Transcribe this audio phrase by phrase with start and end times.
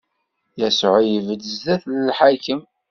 [0.59, 2.61] Yasuɛ ibedd zdat n lḥakem.